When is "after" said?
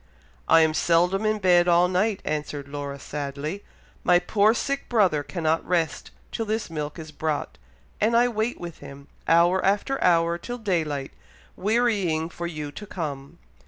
9.63-10.03